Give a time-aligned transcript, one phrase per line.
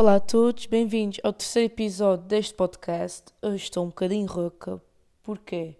[0.00, 3.34] Olá a todos, bem-vindos ao terceiro episódio deste podcast.
[3.42, 4.80] Hoje estou um bocadinho rouca.
[5.24, 5.74] Porquê?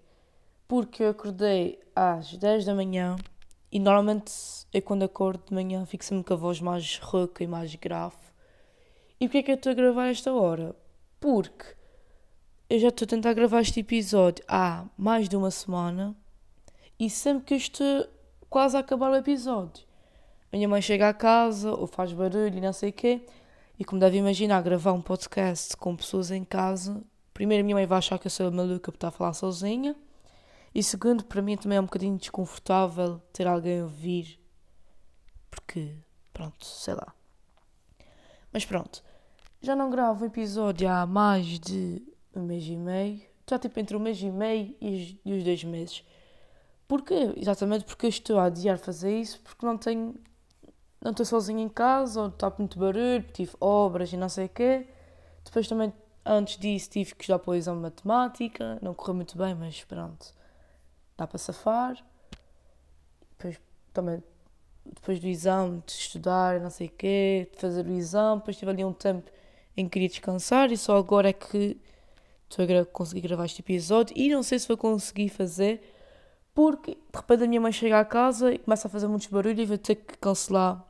[0.67, 3.15] Porque eu acordei às 10 da manhã
[3.70, 4.33] e normalmente
[4.75, 8.16] eu quando acordo de manhã fico sempre com a voz mais rouca e mais grave.
[9.20, 10.75] E porquê é que eu estou a gravar esta hora?
[11.21, 11.77] Porque
[12.69, 16.16] eu já estou a tentar gravar este episódio há mais de uma semana
[16.98, 18.09] e sempre que eu estou
[18.50, 19.87] quase a acabar o episódio.
[20.53, 23.23] A minha mãe chega a casa ou faz barulho e não sei o quê.
[23.79, 27.00] E como deve imaginar, gravar um podcast com pessoas em casa,
[27.32, 29.95] primeiro a minha mãe vai achar que eu sou maluca por estar a falar sozinha.
[30.75, 34.41] E segundo, para mim também é um bocadinho desconfortável ter alguém a ouvir.
[35.48, 35.95] Porque,
[36.33, 37.14] pronto, sei lá.
[38.52, 39.02] Mas pronto,
[39.60, 42.02] já não gravo um episódio há mais de
[42.34, 43.22] um mês e meio.
[43.48, 46.05] Já tipo entre um mês e meio e os, dois meses.
[46.88, 47.33] Porquê?
[47.36, 50.16] Exatamente porque eu estou a adiar fazer isso, porque não tenho
[51.00, 54.48] não estou sozinha em casa, ou está muito barulho, tive obras e não sei o
[54.48, 54.86] quê.
[55.44, 55.92] Depois também,
[56.24, 59.84] antes disso, tive que estudar para o exame de matemática, não correu muito bem, mas
[59.84, 60.34] pronto,
[61.16, 61.96] dá para safar.
[63.30, 63.60] Depois
[63.92, 64.22] também,
[64.84, 68.70] depois do exame, de estudar não sei o quê, de fazer o exame, depois tive
[68.70, 69.30] ali um tempo
[69.77, 71.80] em que queria descansar e só agora é que
[72.50, 75.94] estou a conseguir gravar este episódio e não sei se vou conseguir fazer
[76.55, 79.60] porque de repente a minha mãe chega a casa e começa a fazer muitos barulhos
[79.60, 80.84] e vou ter que cancelar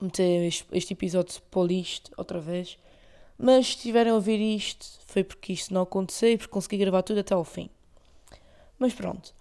[0.00, 1.60] meter este, episódio para
[2.16, 2.78] outra vez.
[3.36, 7.02] Mas se estiverem a ouvir isto, foi porque isto não aconteceu e porque consegui gravar
[7.02, 7.70] tudo até ao fim.
[8.78, 9.34] Mas pronto.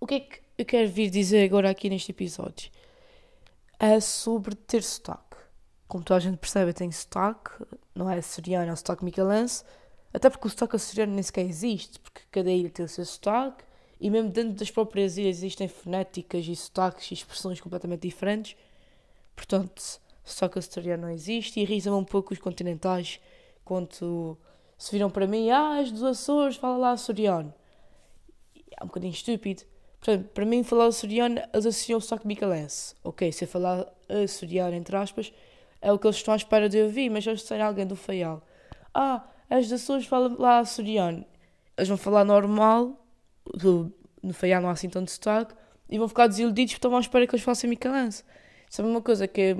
[0.00, 2.70] O que é que eu quero vir dizer agora aqui neste episódio?
[3.78, 5.36] É sobre ter sotaque.
[5.86, 7.50] Como toda a gente percebe, eu tenho sotaque,
[7.94, 9.64] não é açoriano, é o sotaque micalense.
[10.12, 13.64] Até porque o sotaque açoriano nem sequer existe, porque cada ilha tem o seu sotaque,
[14.00, 18.56] e mesmo dentro das próprias ilhas existem fonéticas e sotaques e expressões completamente diferentes.
[19.34, 23.20] Portanto, só que o açoriano não existe e irrita-me um pouco os continentais
[23.64, 24.38] quando
[24.76, 27.52] se viram para mim, ah, és dos Açores, fala lá açoriano.
[28.78, 29.62] É um bocadinho estúpido.
[30.00, 32.94] Portanto, para mim, falar açoriano, eles associam o sotaque micalense.
[33.02, 35.32] Ok, se eu falar açoriano, entre aspas,
[35.80, 38.42] é o que eles estão à espera de ouvir, mas eles serem alguém do Faial.
[38.92, 41.24] Ah, és dos Açores, fala lá açoriano.
[41.76, 42.98] Eles vão falar normal,
[44.22, 45.54] no Faial não há assim tanto sotaque,
[45.88, 47.70] e vão ficar desiludidos porque estão à espera que eles façam
[48.74, 49.56] Sabe uma coisa que é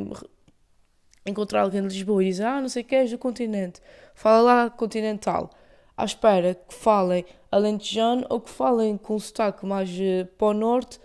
[1.24, 3.80] encontrar alguém de Lisboa e dizer, ah, não sei o que és do continente,
[4.12, 5.50] fala lá continental,
[5.96, 10.52] à espera que falem alentejano ou que falem com um sotaque mais uh, para o
[10.52, 10.98] norte,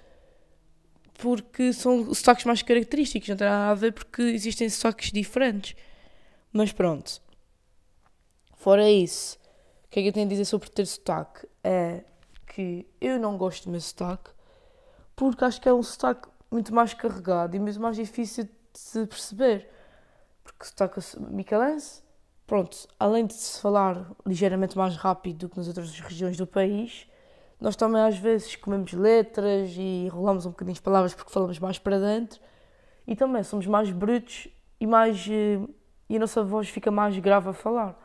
[1.20, 5.76] porque são sotaques mais característicos, não tem nada a ver porque existem sotaques diferentes.
[6.52, 7.22] Mas pronto.
[8.56, 9.38] Fora isso,
[9.86, 11.47] o que é que eu tenho a dizer sobre ter sotaque?
[11.64, 12.03] É
[12.47, 14.31] que eu não gosto do meu sotaque,
[15.16, 19.06] porque acho que é um sotaque muito mais carregado e muito mais difícil de se
[19.06, 19.70] perceber.
[20.44, 22.02] Porque se toca micalense,
[22.48, 27.08] pronto, além de se falar ligeiramente mais rápido do que nas outras regiões do país,
[27.59, 31.78] nós também às vezes comemos letras e enrolamos um bocadinho as palavras porque falamos mais
[31.78, 32.40] para dentro
[33.06, 34.48] e também somos mais brutos
[34.80, 35.59] e mais eh,
[36.09, 37.98] e a nossa voz fica mais grave a falar.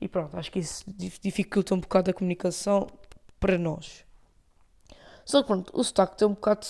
[0.00, 0.84] E pronto, acho que isso
[1.20, 2.88] dificulta um bocado a comunicação
[3.38, 4.04] para nós.
[5.24, 6.66] Só que pronto, o sotaque tem um bocado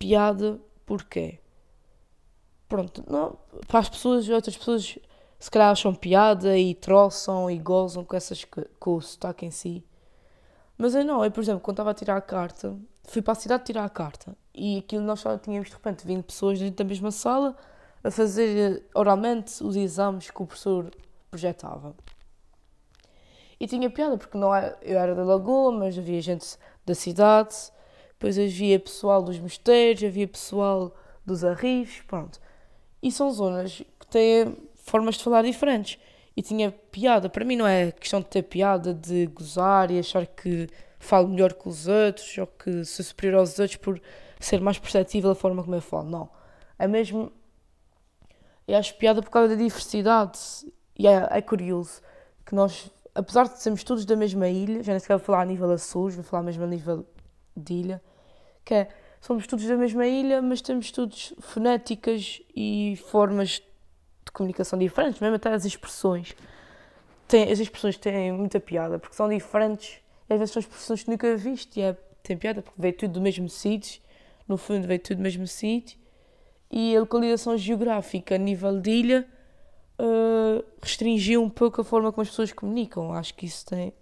[0.00, 1.38] piada porquê?
[2.68, 3.36] Pronto, não,
[3.68, 4.98] para as pessoas, outras pessoas
[5.38, 8.44] se calhar acham piada e troçam e gozam com, essas,
[8.78, 9.84] com o sotaque em si.
[10.76, 13.36] Mas eu não, eu por exemplo, quando estava a tirar a carta, fui para a
[13.36, 16.84] cidade tirar a carta e aquilo nós só tínhamos de repente 20 pessoas dentro da
[16.84, 17.56] mesma sala
[18.02, 20.90] a fazer eh, oralmente os exames que o professor
[21.30, 21.94] projetava.
[23.58, 26.56] E tinha piada porque não era, eu era da Lagoa, mas havia gente
[26.86, 27.54] da cidade
[28.20, 30.94] depois havia pessoal dos mosteiros, havia pessoal
[31.24, 32.38] dos arrifes, pronto.
[33.02, 35.98] E são zonas que têm formas de falar diferentes.
[36.36, 37.30] E tinha piada.
[37.30, 41.54] Para mim não é questão de ter piada, de gozar e achar que falo melhor
[41.54, 43.98] que os outros ou que sou superior aos outros por
[44.38, 46.10] ser mais perceptível a forma como eu falo.
[46.10, 46.28] Não.
[46.78, 47.32] É mesmo.
[48.68, 50.38] Eu acho piada por causa da diversidade.
[50.94, 52.02] E é, é curioso
[52.44, 55.46] que nós, apesar de sermos todos da mesma ilha, já nem sequer vou falar a
[55.46, 57.06] nível Açores, vou falar mesmo a nível
[57.56, 58.02] de ilha,
[58.70, 58.88] que é,
[59.20, 63.60] somos todos da mesma ilha, mas temos todos fonéticas e formas
[64.24, 66.36] de comunicação diferentes, mesmo até as expressões.
[67.26, 71.10] Tem, as expressões têm muita piada, porque são diferentes, e às vezes são expressões que
[71.10, 74.00] nunca viste, e é, tem piada, porque veio tudo do mesmo sítio,
[74.46, 75.98] no fundo veio tudo do mesmo sítio,
[76.70, 79.28] e a localização geográfica a nível de ilha
[79.98, 83.12] uh, restringiu um pouco a forma como as pessoas comunicam.
[83.12, 83.92] Acho que isso tem.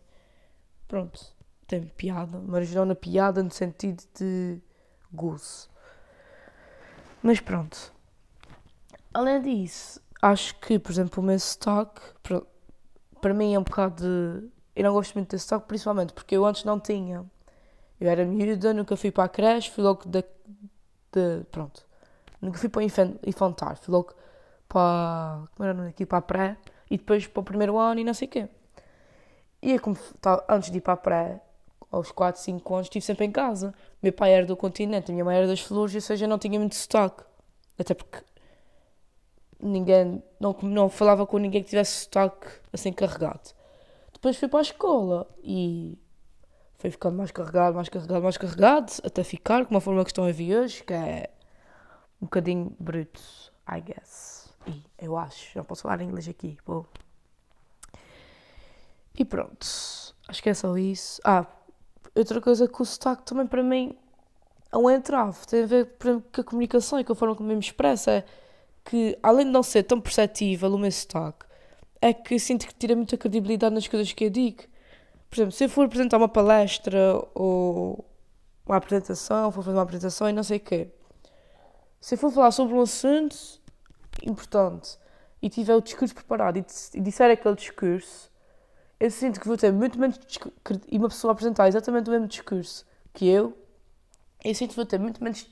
[0.86, 1.38] Pronto
[1.68, 4.58] tem piada, mas não na piada no sentido de
[5.12, 5.68] gozo.
[7.22, 7.92] Mas pronto.
[9.12, 12.00] Além disso, acho que, por exemplo, o meu sotaque,
[13.20, 14.48] para, mim é um bocado de.
[14.74, 17.24] Eu não gosto muito desse sotaque, principalmente porque eu antes não tinha.
[18.00, 20.22] Eu era miúda, nunca fui para a creche, fui logo da.
[21.12, 21.86] De, pronto.
[22.40, 22.82] Nunca fui para o
[23.26, 24.14] infantar, fui logo
[24.68, 25.42] para.
[25.54, 26.06] Como era aqui?
[26.06, 26.56] Para a pré
[26.90, 28.48] e depois para o primeiro ano e não sei o quê.
[29.60, 31.42] E é como, tá, antes de ir para a pré,
[31.90, 33.75] aos 4, 5 anos, estive sempre em casa.
[34.02, 36.58] Meu pai era do continente, a minha mãe era das flores, ou seja, não tinha
[36.58, 37.25] muito sotaque.
[37.79, 38.23] Até porque
[39.61, 43.55] ninguém, não, não falava com ninguém que tivesse sotaque assim carregado.
[44.12, 45.99] Depois fui para a escola e
[46.79, 50.25] foi ficando mais carregado, mais carregado, mais carregado, até ficar com uma forma que estão
[50.25, 51.31] a ver hoje, que é
[52.20, 53.20] um bocadinho bruto,
[53.69, 54.52] I guess.
[54.67, 56.87] E eu acho, não posso falar inglês aqui, vou.
[59.14, 59.67] E pronto,
[60.29, 61.20] acho que é só isso.
[61.25, 61.46] Ah,
[62.14, 63.96] outra coisa que o sotaque também para mim
[64.70, 67.56] é um entrave, tem a ver com a comunicação e com a forma como eu
[67.56, 68.10] me expresso.
[68.10, 68.25] É
[68.84, 71.46] que, além de não ser tão perceptível o meu sotaque,
[72.00, 74.62] é que sinto que tira muita credibilidade nas coisas que eu digo.
[75.28, 78.05] Por exemplo, se eu for apresentar uma palestra ou
[78.64, 80.88] uma apresentação, for fazer uma apresentação e não sei o quê,
[82.00, 83.37] se eu for falar sobre um assunto
[84.25, 84.99] importante
[85.43, 88.27] e tiver o discurso preparado e disser aquele discurso,
[89.00, 90.18] eu sinto que vou ter muito menos.
[90.90, 93.56] E uma pessoa apresentar exatamente o mesmo discurso que eu,
[94.44, 95.46] eu sinto que vou ter muito menos,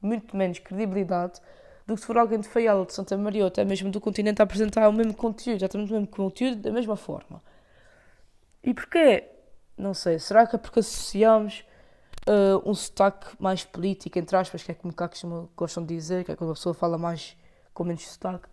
[0.00, 1.40] muito menos credibilidade
[1.86, 4.40] do que se for alguém de Faial, de Santa Maria ou até mesmo do continente
[4.40, 7.42] a apresentar o mesmo conteúdo, exatamente o mesmo conteúdo, da mesma forma.
[8.62, 9.24] E porquê?
[9.76, 10.18] Não sei.
[10.18, 11.64] Será que é porque associamos
[12.26, 15.10] uh, um sotaque mais político, entre aspas, que é como cá
[15.54, 17.36] gostam de dizer, que é quando a pessoa fala mais
[17.74, 18.48] com menos sotaque?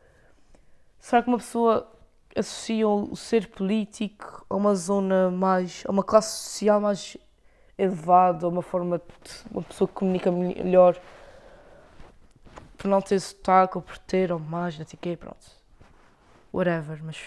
[0.99, 1.89] Será que uma pessoa
[2.35, 5.83] associa o ser político a uma zona mais.
[5.87, 7.17] a uma classe social mais
[7.77, 10.99] elevada, a uma forma de uma pessoa que comunica melhor?
[12.81, 15.45] por não ter sotaque ou por ter ou mais, não sei o quê, pronto.
[16.51, 17.17] Whatever, mas.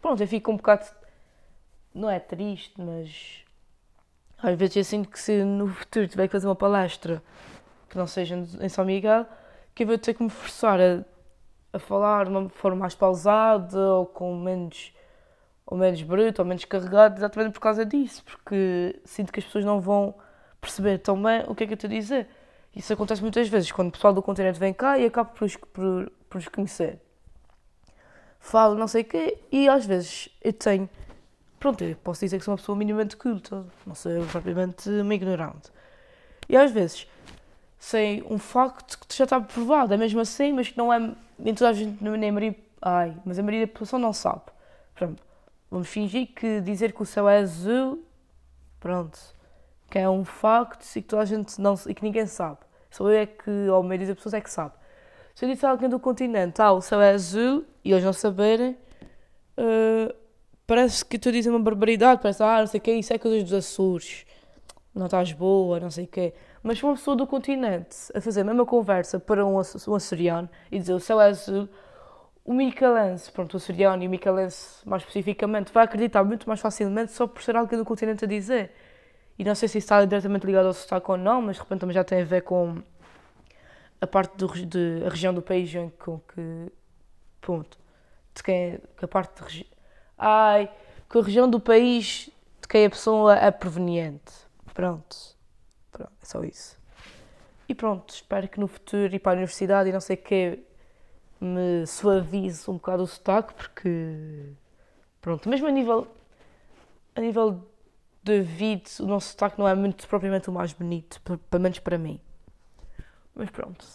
[0.00, 0.86] Pronto, eu fico um bocado.
[1.92, 3.44] Não é triste, mas.
[4.40, 7.20] Às vezes eu sinto que se no futuro tiver que fazer uma palestra
[7.88, 9.26] que não seja em São Miguel,
[9.74, 11.04] que eu vou ter que me forçar a,
[11.74, 14.92] a falar de uma forma mais pausada ou com menos.
[15.66, 19.64] ou menos bruto ou menos carregado, exatamente por causa disso, porque sinto que as pessoas
[19.64, 20.14] não vão
[20.60, 22.28] perceber tão bem o que é que eu estou a dizer.
[22.74, 26.12] Isso acontece muitas vezes quando o pessoal do continente vem cá e acaba por, por,
[26.28, 26.98] por os conhecer.
[28.40, 30.88] Falo não sei o quê e às vezes eu tenho.
[31.58, 35.70] Pronto, eu posso dizer que sou uma pessoa minimamente culta, não sou propriamente uma ignorante.
[36.48, 37.08] E às vezes
[37.78, 41.14] sei um facto que já está provado, é mesmo assim, mas que não é.
[41.38, 42.56] Nem toda a gente, nem a maioria.
[42.80, 44.42] Ai, mas a maioria da população não sabe.
[44.94, 45.22] Pronto,
[45.70, 48.04] vamos fingir que dizer que o céu é azul.
[48.78, 49.34] Pronto
[49.94, 52.58] que é um facto e que toda a gente não e que ninguém sabe.
[52.90, 54.74] Só eu é que, ou a maioria das pessoas é que sabe.
[55.36, 58.12] Se eu disser a alguém do continente, ah, o céu é azul, e eles não
[58.12, 58.76] saberem,
[59.56, 60.12] uh,
[60.66, 63.18] parece que estou a dizer uma barbaridade, parece, ah, não sei o que, isso é
[63.18, 64.26] coisas dos Açores,
[64.92, 66.34] não estás boa, não sei o quê.
[66.64, 70.78] Mas uma pessoa do continente a fazer a mesma conversa para um, um açoriano e
[70.78, 71.68] dizer o céu é azul,
[72.42, 77.12] o micalense, pronto, o açoriano e o micalense mais especificamente, vai acreditar muito mais facilmente
[77.12, 78.72] só por ser alguém do continente a dizer.
[79.38, 81.80] E não sei se isso está diretamente ligado ao sotaque ou não, mas de repente
[81.80, 82.82] também já tem a ver com
[84.00, 86.72] a parte do, de, a região do país em com que.
[87.42, 87.76] Ponto.
[88.34, 89.66] De quem, que a parte de.
[90.16, 90.70] Ai,
[91.10, 92.30] que a região do país
[92.62, 94.32] de quem a pessoa é proveniente.
[94.72, 95.33] Pronto.
[95.94, 96.76] Pronto, é só isso.
[97.68, 100.62] E pronto, espero que no futuro ir para a universidade e não sei o que
[101.40, 104.52] me suavize um bocado o sotaque, porque.
[105.20, 106.08] Pronto, mesmo a nível.
[107.14, 107.64] A nível
[108.24, 112.20] David, o nosso sotaque não é muito propriamente o mais bonito, pelo menos para mim.
[113.34, 113.86] Mas pronto.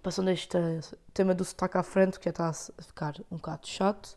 [0.00, 0.56] Passando este
[1.12, 4.16] tema do sotaque à frente, que já está a ficar um bocado chato.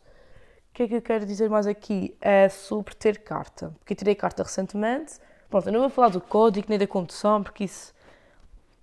[0.70, 2.16] O que é que eu quero dizer mais aqui?
[2.20, 3.74] É sobre ter carta.
[3.80, 5.18] Porque eu tirei carta recentemente.
[5.50, 7.92] Pronto, eu não vou falar do código nem da condução, porque isso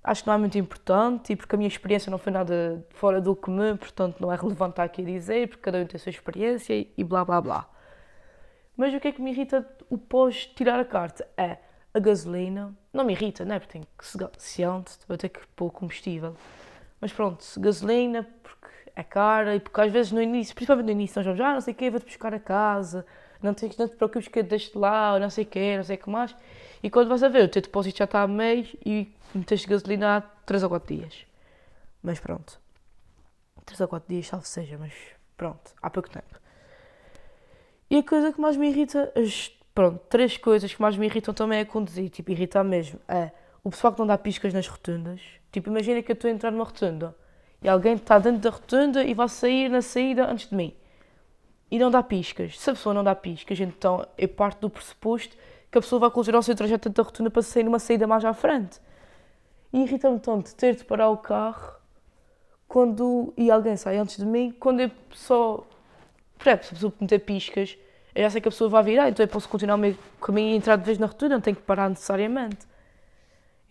[0.03, 3.21] acho que não é muito importante e porque a minha experiência não foi nada fora
[3.21, 5.99] do comum, portanto não é relevante estar aqui a dizer, porque cada um tem a
[5.99, 7.69] sua experiência e blá blá blá.
[8.75, 11.27] Mas o que é que me irrita o pós tirar a carta?
[11.37, 11.57] É
[11.93, 12.75] a gasolina.
[12.93, 13.59] Não me irrita, não é?
[13.59, 14.05] Porque tem que
[14.37, 16.35] se antes, vou ter que pôr combustível.
[16.99, 21.17] Mas pronto, gasolina, porque é cara e porque às vezes no início, principalmente no início,
[21.17, 23.05] nós vamos, ah, não sei o quê, vou-te buscar a casa,
[23.41, 25.95] não te, não te preocupes que eu deixo-te lá, não sei o quê, não sei
[25.95, 26.35] o que mais.
[26.81, 30.17] E quando vais a ver, o teu depósito já está a meio e meteste gasolina
[30.17, 31.25] há 3 ou 4 dias.
[32.01, 32.59] Mas pronto.
[33.65, 34.93] 3 ou 4 dias, salve seja, mas
[35.35, 36.39] pronto, há pouco tempo.
[37.89, 41.33] E a coisa que mais me irrita, as pronto, três coisas que mais me irritam
[41.33, 42.99] também é conduzir, tipo, irritar mesmo.
[43.07, 43.31] É
[43.63, 45.21] o pessoal que não dá piscas nas rotundas.
[45.51, 47.15] Tipo, imagina que eu estou a entrar numa rotunda
[47.61, 50.75] e alguém está dentro da rotunda e vai sair na saída antes de mim
[51.69, 52.59] e não dá piscas.
[52.59, 55.35] Se a pessoa não dá piscas, então é parte do pressuposto
[55.71, 58.23] que a pessoa vai considerar o seu trajeto da rotunda para sair numa saída mais
[58.23, 58.79] à frente.
[59.73, 61.75] E irrita-me tanto ter de parar o carro
[62.67, 65.65] quando e alguém sai antes de mim, quando eu só.
[66.39, 67.77] Exemplo, se a pessoa meter piscas,
[68.13, 70.53] eu já sei que a pessoa vai virar, então eu posso continuar o meu caminho
[70.53, 72.67] e entrar de vez na rotunda, não tenho que parar necessariamente.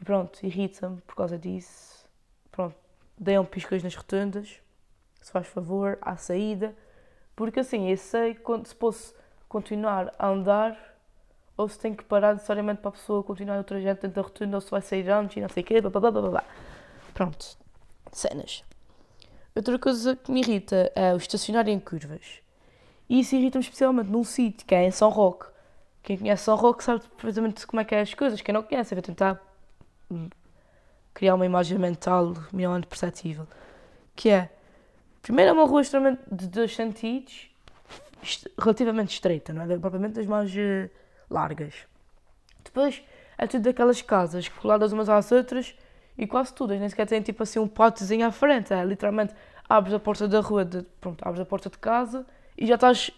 [0.00, 2.06] E pronto, irrita-me por causa disso.
[2.50, 2.74] Pronto,
[3.16, 4.60] deem piscas nas rotundas,
[5.20, 6.74] se faz favor, à saída,
[7.36, 9.14] porque assim eu sei quando, se posso
[9.48, 10.76] continuar a andar
[11.56, 14.56] ou se tenho que parar necessariamente para a pessoa continuar o trajeto dentro da rotunda
[14.56, 16.44] ou se vai sair antes e não sei o quê, blá, blá, blá, blá.
[17.14, 17.56] Pronto,
[18.12, 18.64] cenas.
[19.54, 22.42] Outra coisa que me irrita é o estacionar em curvas.
[23.08, 25.46] E isso irrita-me especialmente num sítio que é em São Roque.
[26.02, 28.40] Quem conhece São Roque sabe perfeitamente como é que é as coisas.
[28.40, 29.40] Quem não conhece, vai tentar
[31.14, 33.46] criar uma imagem mental minimamente perceptível.
[34.14, 34.50] Que é,
[35.26, 37.50] primeiro é uma rua extremamente de dois sentidos,
[38.56, 39.76] relativamente estreita, não é?
[39.76, 40.88] Propriamente das mais uh,
[41.28, 41.74] largas.
[42.64, 43.02] Depois
[43.36, 45.74] é tudo daquelas casas coladas umas às outras
[46.16, 48.72] e quase todas, nem sequer têm tipo assim um pátiоzinho à frente.
[48.72, 49.34] É literalmente
[49.68, 52.24] abres a porta da rua, de, pronto, abres a porta de casa
[52.56, 53.10] e já estás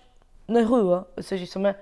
[0.48, 1.06] na rua.
[1.14, 1.74] Ou seja, isso também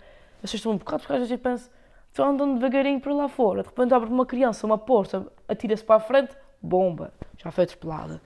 [0.43, 1.71] assusta um bocado porque às vezes eu penso,
[2.09, 5.97] estou andando devagarinho por lá fora, de repente abre uma criança uma porta, atira-se para
[5.97, 8.21] a frente, bomba, já foi atropelada.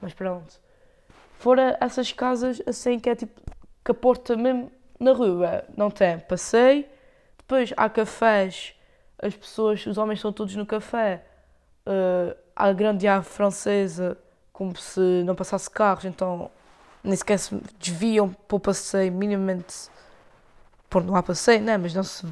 [0.00, 0.62] Mas pronto.
[1.42, 3.40] Fora essas casas assim que é tipo
[3.84, 4.70] que a porta mesmo
[5.00, 6.84] na rua não tem passeio,
[7.36, 8.76] depois há cafés,
[9.20, 11.24] as pessoas, os homens estão todos no café,
[11.84, 14.16] uh, há grande árvore francesa,
[14.52, 16.48] como se não passasse carros, então
[17.02, 19.90] nem sequer se desviam para o passeio minimamente.
[20.88, 21.76] Pronto, não há passeio, né?
[21.76, 22.24] Mas não se,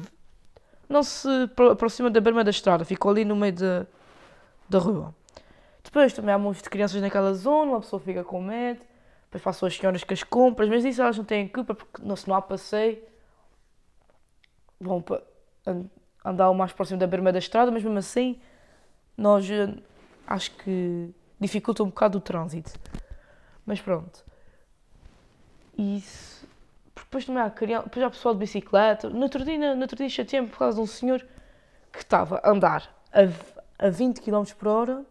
[0.87, 1.27] não se
[1.69, 3.55] aproxima da berma da estrada, ficou ali no meio
[4.69, 5.13] da, rua.
[5.83, 8.89] Depois também há muitas crianças naquela zona, uma pessoa fica com medo.
[9.31, 12.17] Depois passam as senhoras com as compras, mas isso elas não têm culpa porque não,
[12.17, 13.01] se não há passeio,
[14.77, 15.23] vão para,
[16.25, 18.41] andar o mais próximo da berma da estrada, mas mesmo assim,
[19.15, 19.73] nós eh,
[20.27, 21.09] acho que
[21.39, 22.77] dificulta um bocado o trânsito.
[23.65, 24.21] Mas pronto.
[25.77, 26.45] Isso.
[26.93, 29.09] Depois também há criança, depois há pessoal de bicicleta.
[29.09, 31.25] No outro dia, no outro dia por causa de um senhor
[31.89, 35.05] que estava a andar a, a 20 km por hora,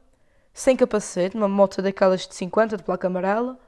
[0.52, 3.58] sem capacete, numa moto daquelas de 50, de placa amarela,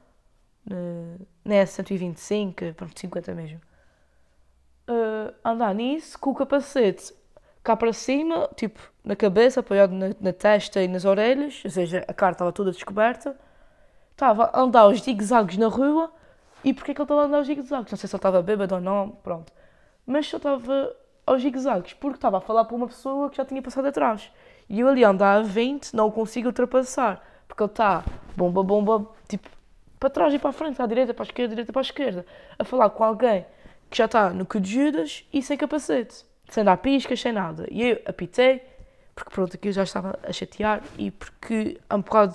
[1.45, 3.61] nem é 125, pronto, 50 mesmo.
[4.89, 7.15] Uh, andar nisso, com o capacete
[7.63, 12.05] cá para cima, tipo, na cabeça, apoiado na, na testa e nas orelhas, ou seja,
[12.09, 13.37] a cara estava toda descoberta.
[14.11, 16.13] Estava a andar aos zigue-zagues na rua
[16.65, 17.91] e porquê que ele estava a andar aos zigue-zagues?
[17.91, 19.53] Não sei se ele estava bêbado ou não, pronto.
[20.07, 20.95] Mas só estava
[21.27, 24.31] aos zigue-zagues porque estava a falar para uma pessoa que já tinha passado atrás.
[24.69, 27.23] E eu ali andar a 20 não o consigo ultrapassar.
[27.49, 28.05] Porque ele está
[28.37, 29.49] bomba, bomba, tipo,
[30.03, 32.27] para trás e para a frente, à direita, para a esquerda, direita para a esquerda.
[32.59, 33.47] A falar com alguém
[33.89, 36.25] que já está no cu de Judas e sem capacete.
[36.49, 37.69] Sem dar piscas, sem nada.
[37.71, 38.63] E eu apitei,
[39.15, 42.35] porque pronto, aqui eu já estava a chatear e porque é um bocado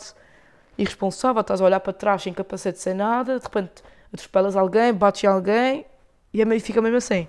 [0.78, 3.84] irresponsável, estás a olhar para trás sem capacete, sem nada, de repente
[4.14, 5.86] atropelas alguém, bates em alguém
[6.34, 7.28] e é fica mesmo assim.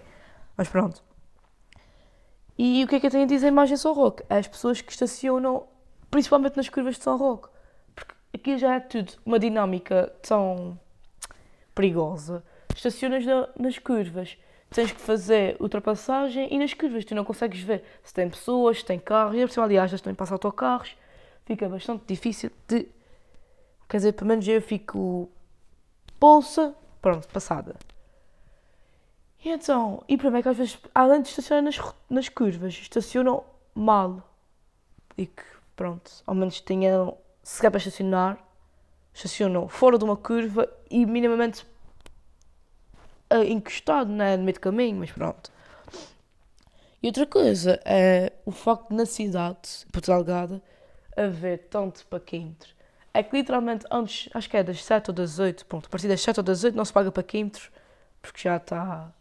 [0.56, 1.02] Mas pronto.
[2.56, 4.22] E o que é que eu tenho a dizer em São Roque?
[4.30, 5.66] As pessoas que estacionam,
[6.08, 7.48] principalmente nas curvas de São Roque.
[8.32, 10.78] Aqui já é tudo uma dinâmica tão
[11.74, 12.42] perigosa.
[12.74, 14.36] Estacionas na, nas curvas,
[14.70, 18.84] tens que fazer ultrapassagem e nas curvas tu não consegues ver se tem pessoas, se
[18.84, 20.96] tem carros, e por aliás, também passa autocarros.
[21.44, 22.86] Fica bastante difícil de.
[23.88, 25.30] Quer dizer, pelo menos eu fico
[26.20, 27.74] bolsa, pronto, passada.
[29.44, 32.74] E então, e para mim é que às vezes, além de estacionar nas, nas curvas,
[32.74, 33.44] estacionam
[33.74, 34.22] mal.
[35.16, 35.42] E que,
[35.74, 37.16] pronto, ao menos tenham,
[37.50, 38.38] se quer para estacionar,
[39.12, 41.66] estacionam fora de uma curva e minimamente
[43.32, 45.50] uh, encostado né, no meio do caminho, mas pronto.
[47.02, 50.60] E outra coisa é o facto de na cidade, Porto Delgado,
[51.16, 52.76] haver tanto paquímetro
[53.14, 56.06] é que literalmente antes, acho que é das 7 ou das 8, pronto, a partir
[56.06, 57.70] das 7 ou das 8 não se paga paquímetros,
[58.20, 59.12] porque já está,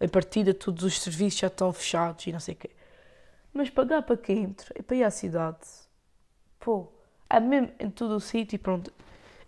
[0.00, 2.70] a partida todos os serviços já estão fechados e não sei o quê.
[3.52, 5.58] Mas pagar paquímetro é para ir à cidade,
[6.58, 6.88] pô,
[7.36, 8.92] é mesmo em todo o sítio pronto.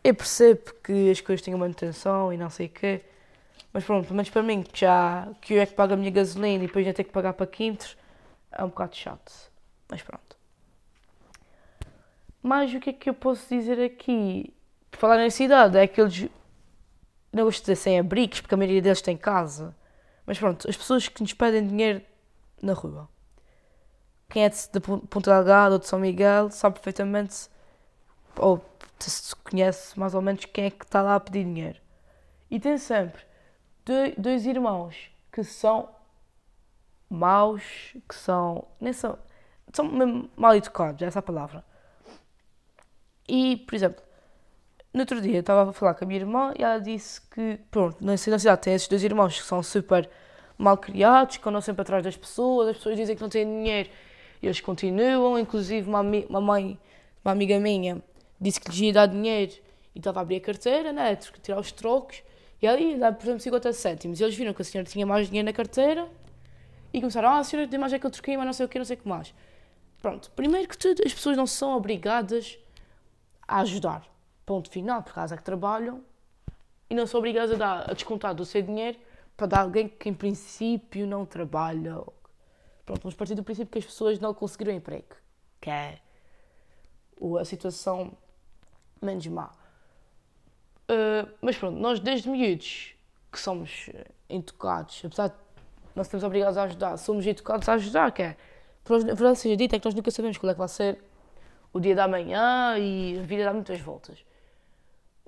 [0.03, 3.03] Eu percebo que as coisas têm uma manutenção e não sei o quê,
[3.73, 6.11] mas pronto, pelo menos para mim, que já que eu é que pago a minha
[6.11, 7.97] gasolina e depois já tenho que pagar paquímetros,
[8.53, 9.33] é um bocado chato.
[9.89, 10.37] Mas pronto.
[12.43, 14.55] Mas o que é que eu posso dizer aqui?
[14.91, 16.29] Por falar na cidade, é aqueles.
[17.33, 19.75] Não gosto de dizer sem abrigos, porque a maioria deles tem casa.
[20.25, 22.01] Mas pronto, as pessoas que nos pedem dinheiro
[22.63, 23.09] na rua.
[24.29, 27.49] Quem é de, de Ponta Delgada ou de São Miguel sabe perfeitamente
[28.39, 28.65] ou
[28.99, 31.79] se conhece mais ou menos quem é que está lá a pedir dinheiro.
[32.51, 33.23] E tem sempre
[34.17, 35.89] dois irmãos que são
[37.09, 37.63] maus,
[38.09, 38.67] que são.
[38.81, 39.19] nem são.
[39.73, 41.65] são mal educados, é essa a palavra.
[43.29, 44.03] E, por exemplo,
[44.93, 48.03] no outro dia estava a falar com a minha irmã e ela disse que, pronto,
[48.05, 50.09] na cidade tem esses dois irmãos que são super
[50.57, 53.91] mal criados, que andam sempre atrás das pessoas, as pessoas dizem que não têm dinheiro
[54.41, 55.39] e eles continuam.
[55.39, 56.79] Inclusive, uma, uma mãe,
[57.25, 58.03] uma amiga minha,
[58.41, 59.53] disse que lhes ia dar dinheiro
[59.95, 62.23] e estava a abrir a carteira, né, tirar os trocos,
[62.61, 64.21] e ali dá, por exemplo, 50 cêntimos.
[64.21, 66.09] E eles viram que a senhora tinha mais dinheiro na carteira
[66.93, 68.69] e começaram, ah, a senhora tem mais é que eu troquei, mas não sei o
[68.69, 69.35] que, não sei o que mais.
[70.01, 72.59] Pronto, primeiro que tudo, as pessoas não são obrigadas
[73.47, 74.07] a ajudar.
[74.45, 76.03] Ponto final, por causa que trabalham
[76.89, 78.99] e não são obrigadas a, dar, a descontar do seu dinheiro
[79.37, 82.03] para dar alguém que em princípio não trabalha.
[82.85, 85.17] Pronto, vamos partir do princípio que as pessoas não conseguiram emprego,
[85.61, 85.99] que é
[87.41, 88.17] a situação
[89.03, 89.51] menos má.
[90.89, 92.95] Uh, mas pronto, nós desde miúdos
[93.33, 93.91] que somos
[94.29, 95.35] educados, apesar de
[95.95, 98.37] não sermos obrigados a ajudar, somos educados a ajudar, que é,
[98.89, 100.99] a verdade seja dita, é que nós nunca sabemos qual é que vai ser
[101.73, 104.25] o dia da manhã e a vida dá muitas voltas.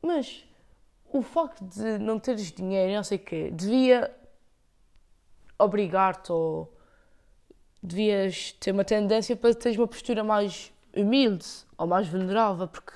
[0.03, 0.45] Mas
[1.13, 4.15] o facto de não teres dinheiro, não sei o quê, devia
[5.59, 6.73] obrigar-te ou
[7.83, 11.47] devias ter uma tendência para teres uma postura mais humilde
[11.77, 12.93] ou mais venerável, porque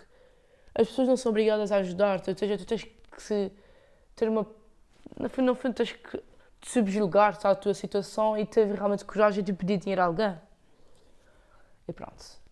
[0.75, 3.53] as pessoas não são obrigadas a ajudar-te, ou seja, tu tens que se,
[4.17, 4.47] ter uma.
[5.19, 6.23] No fundo, no tens que
[6.63, 10.39] subjugar-te à tua situação e ter realmente coragem de pedir dinheiro a alguém.
[11.89, 12.43] E pronto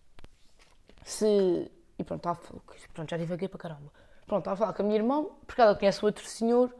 [1.03, 1.71] se.
[1.97, 2.39] E pronto, estava
[2.93, 3.91] pronto, já divaguei para caramba.
[4.25, 6.73] Pronto, estava a falar com a minha irmã, porque ela conhece outro senhor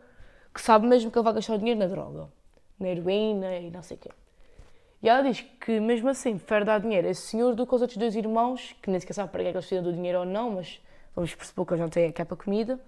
[0.53, 2.27] que sabe mesmo que ele vai gastar o dinheiro na droga,
[2.79, 4.09] na heroína e não sei o quê.
[5.03, 7.81] E ela diz que mesmo assim prefere dar dinheiro a esse senhor do que aos
[7.81, 10.19] outros dois irmãos, que nem sequer sabe para que é que eles precisam do dinheiro
[10.19, 10.79] ou não, mas
[11.15, 12.79] vamos perceber que eles não têm a capa comida,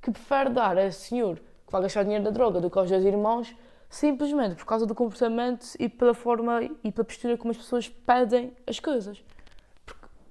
[0.00, 2.90] que prefere dar a senhor que vai gastar o dinheiro da droga do que aos
[2.90, 3.54] dois irmãos,
[3.88, 8.52] simplesmente por causa do comportamento e pela forma e pela postura como as pessoas pedem
[8.66, 9.22] as coisas.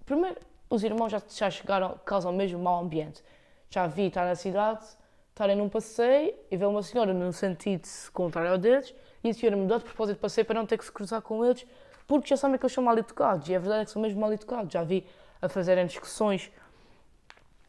[0.06, 0.38] Primeiro,
[0.70, 3.24] os irmãos já, já chegaram, causam mesmo mau ambiente.
[3.70, 4.86] Já vi estar na cidade,
[5.30, 9.58] estarem num passeio e ver uma senhora no sentido contrário ao deles e a senhora
[9.58, 11.66] mudou de propósito de passeio para não ter que se cruzar com eles
[12.06, 14.20] porque já sabem que eles são mal educados e a verdade é que são mesmo
[14.20, 14.72] mal educados.
[14.72, 15.06] Já vi
[15.42, 16.52] a fazerem discussões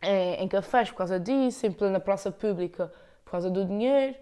[0.05, 2.93] em, em cafés por causa disso, em plena praça pública
[3.25, 4.15] por causa do dinheiro.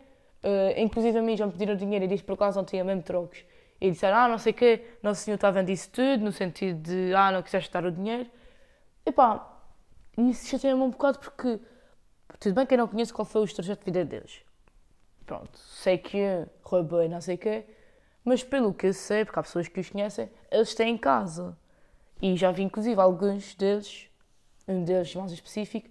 [0.43, 3.03] Uh, inclusive a mim já me pediram dinheiro e disse por acaso não tinha mesmo
[3.03, 3.45] trocos
[3.83, 6.81] e disseram, ah, não sei o quê, Nosso Senhor está vendo isso tudo, no sentido
[6.81, 8.31] de, ah, não quiseste dar o dinheiro.
[9.05, 9.61] E pá,
[10.17, 11.59] isso chateia-me um bocado porque,
[12.39, 14.43] tudo bem que eu não conheço qual foi o trajeto de vida deles.
[15.27, 17.65] Pronto, sei que roubou e não sei o quê,
[18.25, 21.59] mas pelo que eu sei, porque há pessoas que os conhecem, eles têm em casa.
[22.21, 24.09] E já vi, inclusive, alguns deles,
[24.67, 25.89] um deles mais específico,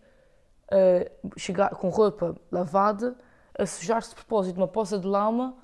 [0.71, 3.15] uh, chegar com roupa lavada,
[3.57, 5.55] a sujar-se de propósito uma poça de lama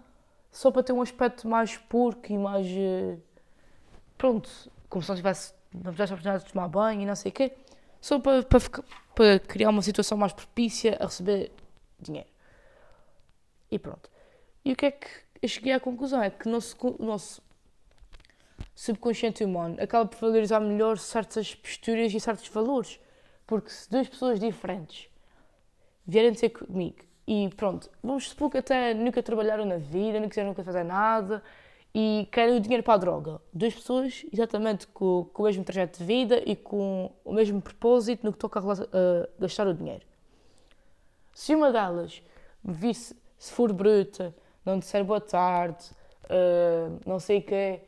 [0.52, 2.66] só para ter um aspecto mais porco e mais.
[2.68, 3.18] Eh,
[4.18, 4.50] pronto,
[4.90, 7.34] como se não tivesse, não tivesse a oportunidade de tomar banho e não sei o
[7.34, 7.54] quê,
[8.02, 8.60] só para, para,
[9.14, 11.52] para criar uma situação mais propícia a receber
[12.00, 12.30] dinheiro.
[13.70, 14.10] E pronto.
[14.64, 15.08] E o que é que
[15.42, 16.22] eu cheguei à conclusão?
[16.22, 17.42] É que o nosso, nosso
[18.78, 23.00] subconsciente humano acaba por valorizar melhor certas posturas e certos valores.
[23.48, 25.10] Porque se duas pessoas diferentes
[26.06, 30.50] vierem ter comigo e pronto, vamos supor que até nunca trabalharam na vida, não quiseram
[30.50, 31.42] nunca fazer nada
[31.94, 33.42] e querem o dinheiro para a droga.
[33.52, 38.24] Duas pessoas exatamente com, com, o mesmo trajeto de vida e com o mesmo propósito
[38.24, 40.06] no que toca a, a gastar o dinheiro.
[41.34, 42.22] Se uma delas
[42.64, 45.84] visse, se for bruta, não disser boa tarde,
[46.26, 47.82] uh, não sei o quê,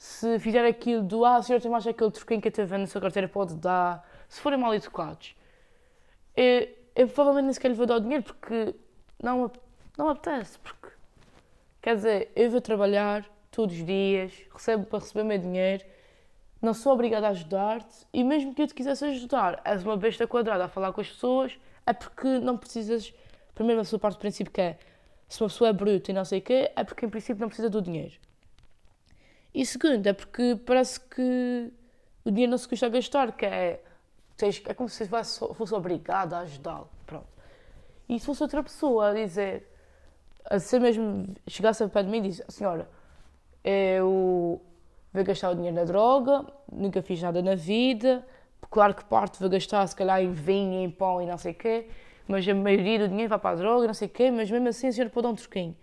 [0.00, 2.86] se fizer aquilo do ah, o senhor tem mais aquele troquinho que a TV na
[2.86, 5.36] sua carteira pode dar, se forem mal educados,
[6.34, 8.74] é, eu provavelmente nem sequer lhe vou dar o dinheiro porque
[9.22, 9.52] não,
[9.98, 10.58] não apetece.
[10.60, 10.88] Porque,
[11.82, 15.84] quer dizer, eu vou trabalhar todos os dias, recebo para receber o meu dinheiro,
[16.62, 20.26] não sou obrigada a ajudar-te e mesmo que eu te quisesse ajudar, és uma besta
[20.26, 23.12] quadrada a falar com as pessoas, é porque não precisas.
[23.54, 24.78] Primeiro, a sua parte do princípio que é
[25.28, 27.48] se uma pessoa é bruta e não sei o quê, é porque em princípio não
[27.48, 28.14] precisa do dinheiro.
[29.54, 31.72] E segundo, é porque parece que
[32.24, 33.82] o dinheiro não se custa a gastar, que é
[34.66, 36.88] é como se fosse obrigado a ajudá-lo.
[37.06, 37.26] Pronto.
[38.08, 39.68] E se fosse outra pessoa a dizer,
[40.44, 42.88] a ser mesmo, chegasse a pé de mim e disse, senhora,
[43.62, 44.60] eu
[45.12, 48.26] vou gastar o dinheiro na droga, nunca fiz nada na vida,
[48.70, 51.54] claro que parte vou gastar se calhar em vinho, em pão e não sei o
[51.54, 51.88] quê,
[52.26, 54.68] mas a maioria do dinheiro vai para a droga, não sei o quê, mas mesmo
[54.68, 55.76] assim a senhora pode dar um troquinho.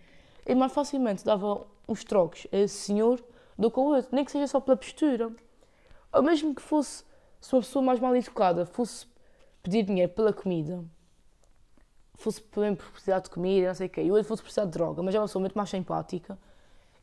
[0.45, 3.21] E mais facilmente dava uns trocos a esse senhor
[3.57, 5.31] do que ao outro, nem que seja só pela postura.
[6.13, 7.03] Ou mesmo que fosse
[7.39, 9.07] se uma pessoa mais mal educada fosse
[9.63, 10.83] pedir dinheiro pela comida,
[12.15, 15.03] fosse por precisar de comida, não sei o quê, e eu fosse precisar de droga,
[15.03, 16.37] mas é uma pessoa muito mais simpática,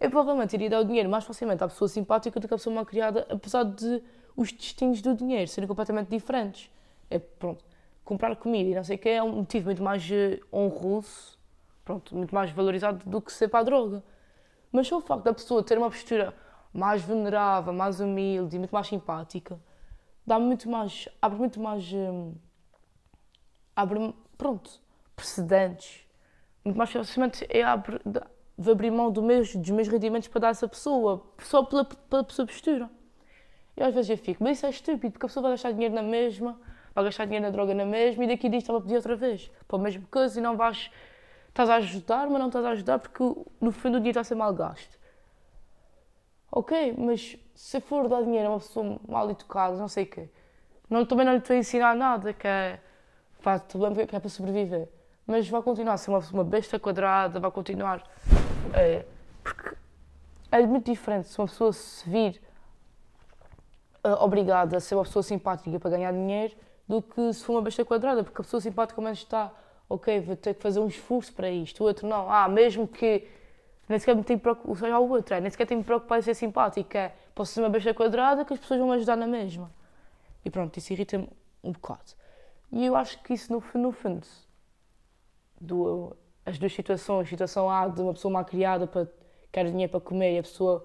[0.00, 2.74] eu provavelmente iria dar o dinheiro mais facilmente à pessoa simpática do que à pessoa
[2.74, 4.02] mal criada, apesar de
[4.36, 6.70] os destinos do dinheiro serem completamente diferentes.
[7.08, 7.64] É, pronto,
[8.04, 11.38] comprar comida e não sei o que é um motivo muito mais eh, honroso,
[11.84, 14.02] pronto, muito mais valorizado do que ser para a droga.
[14.72, 16.34] Mas só o facto da pessoa ter uma postura
[16.74, 19.60] mais venerável, mais humilde e muito mais simpática,
[20.26, 22.34] dá muito mais, abre muito mais, hum,
[23.76, 24.80] abre, pronto,
[25.14, 26.04] precedentes,
[26.64, 28.00] muito mais facilmente é abre,
[28.56, 31.84] de abrir mão do meus, dos meus rendimentos para dar a essa pessoa, só pela,
[31.84, 32.90] pela sua postura.
[33.76, 35.94] E às vezes eu fico, mas isso é estúpido, porque a pessoa vai gastar dinheiro
[35.94, 36.58] na mesma,
[36.92, 39.48] vai gastar dinheiro na droga na mesma, e daqui diz estava a pedir outra vez,
[39.68, 40.90] para a mesma coisa, e não vais,
[41.48, 43.22] estás a ajudar, mas não estás a ajudar porque
[43.60, 45.03] no fundo o dinheiro está a ser mal gasto.
[46.56, 50.28] Ok, mas se for dar dinheiro a uma pessoa mal educada, não sei o quê,
[50.88, 52.78] não, também não lhe estou a ensinar nada, que é,
[53.42, 54.88] pá, tudo bem que é para sobreviver,
[55.26, 58.08] mas vai continuar a ser uma, uma besta quadrada, vai continuar,
[58.72, 59.04] é,
[59.42, 59.76] porque
[60.52, 62.40] é muito diferente se uma pessoa se vir
[64.04, 66.54] uh, obrigada a ser uma pessoa simpática para ganhar dinheiro
[66.86, 69.50] do que se for uma besta quadrada, porque a pessoa simpática ao menos está,
[69.88, 73.26] ok, vou ter que fazer um esforço para isto, o outro não, ah, mesmo que
[73.88, 76.22] nem sequer me tenho preocupado, seja o outro, é, nem sequer tenho me preocupado em
[76.22, 79.26] ser simpática, é, posso ser uma besta quadrada que as pessoas vão me ajudar na
[79.26, 79.70] mesma.
[80.44, 81.28] E pronto, isso irrita-me
[81.62, 82.12] um bocado.
[82.72, 84.26] E eu acho que isso, no, no fundo,
[85.60, 89.06] do, as duas situações, a situação A de uma pessoa mal criada para
[89.52, 90.84] quer dinheiro para comer e a pessoa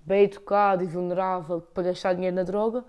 [0.00, 2.84] bem educada e vulnerável para gastar dinheiro na droga,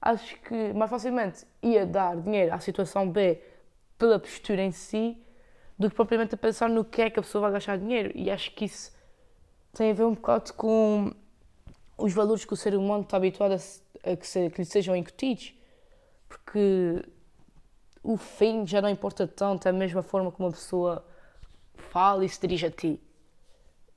[0.00, 3.40] acho que mais facilmente ia dar dinheiro à situação B
[3.96, 5.16] pela postura em si
[5.78, 8.12] do que propriamente a pensar no que é que a pessoa vai gastar dinheiro.
[8.14, 8.92] E acho que isso
[9.72, 11.12] tem a ver um bocado com
[11.98, 14.96] os valores que o ser humano está habituado a, a que, se, que lhe sejam
[14.96, 15.54] incutidos.
[16.28, 17.04] Porque
[18.02, 21.04] o fim já não importa tanto, é a mesma forma como uma pessoa
[21.74, 23.00] fala e se dirige a ti.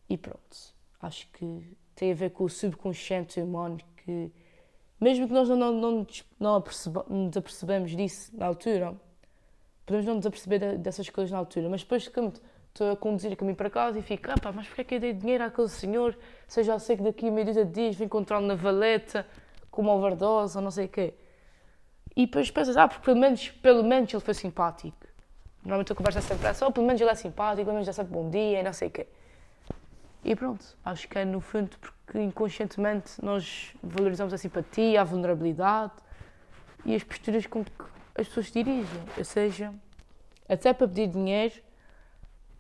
[0.09, 0.73] E pronto.
[1.01, 4.31] Acho que tem a ver com o subconsciente humano que,
[4.99, 6.07] mesmo que nós não, não, não,
[6.39, 6.63] não
[7.09, 8.95] nos apercebemos disso na altura,
[9.89, 13.36] podemos não nos aperceber dessas coisas na altura, mas depois que estou a conduzir a
[13.36, 15.67] caminho para casa e fico, ah pá, mas porquê é que eu dei dinheiro àquele
[15.67, 16.15] senhor
[16.47, 19.25] se eu já sei que daqui a meia de dias vou encontrá-lo na valeta
[19.71, 21.15] com uma overdose ou não sei o quê.
[22.15, 24.95] E depois pensas, ah, porque pelo menos, pelo menos ele foi simpático.
[25.63, 27.91] Normalmente a conversa é sempre essa, oh, pelo menos ele é simpático, pelo menos é
[27.91, 29.08] sempre bom dia e não sei o quê.
[30.23, 35.93] E pronto, acho que é no fundo porque inconscientemente nós valorizamos a simpatia, a vulnerabilidade
[36.86, 39.01] e as posturas com que as pessoas dirigem.
[39.17, 39.73] Ou seja,
[40.47, 41.55] até para pedir dinheiro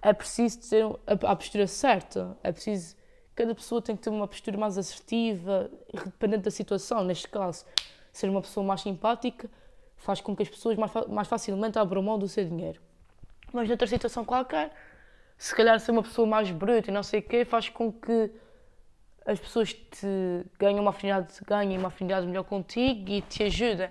[0.01, 2.97] é preciso ter a, a postura certa, é preciso.
[3.35, 7.03] Cada pessoa tem que ter uma postura mais assertiva, dependente da situação.
[7.05, 7.65] Neste caso,
[8.11, 9.49] ser uma pessoa mais simpática
[9.95, 12.81] faz com que as pessoas mais, mais facilmente abram mão do seu dinheiro.
[13.53, 14.73] Mas noutra situação qualquer,
[15.37, 18.29] se calhar ser uma pessoa mais bruta e não sei o quê, faz com que
[19.25, 23.89] as pessoas te ganhem uma afinidade, ganhem uma afinidade melhor contigo e te ajudem.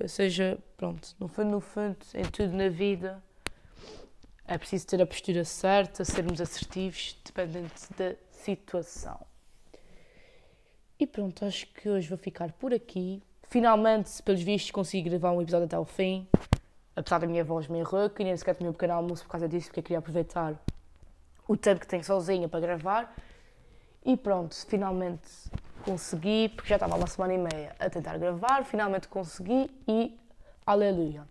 [0.00, 3.22] Ou seja, pronto, no fundo, no fundo, em tudo na vida,
[4.46, 9.20] é preciso ter a postura certa, sermos assertivos, dependente da situação.
[10.98, 13.22] E pronto, acho que hoje vou ficar por aqui.
[13.48, 16.28] Finalmente, pelos vistos, consegui gravar um episódio até ao fim
[17.00, 19.48] apesar da minha voz meio rouca, e nem sequer tomei um pequeno almoço por causa
[19.48, 20.54] disso, porque eu queria aproveitar
[21.48, 23.14] o tempo que tenho sozinha para gravar.
[24.04, 25.28] E pronto, finalmente
[25.80, 30.16] consegui, porque já estava uma semana e meia a tentar gravar, finalmente consegui e
[30.66, 31.26] aleluia.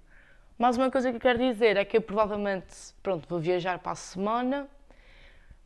[0.58, 3.94] Mais uma coisa que eu quero dizer é que eu provavelmente, pronto, vou viajar para
[3.94, 4.68] a semana,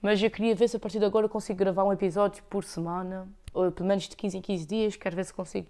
[0.01, 3.27] mas eu queria ver se a partir de agora consigo gravar um episódio por semana,
[3.53, 5.69] ou pelo menos de 15 em 15 dias, quero ver se consigo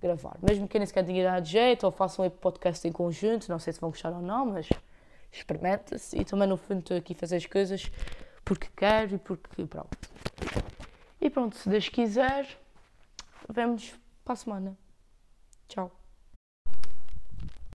[0.00, 0.36] gravar.
[0.42, 3.72] Mesmo que nem sequer tenha dado jeito, ou façam um podcast em conjunto, não sei
[3.72, 4.68] se vão gostar ou não, mas
[5.30, 6.18] experimenta-se.
[6.18, 7.90] E também, no fundo, estou aqui a fazer as coisas
[8.44, 9.98] porque quero e porque pronto.
[11.20, 12.46] E pronto, se Deus quiser,
[13.48, 14.78] vemos para a semana.
[15.68, 15.90] Tchau.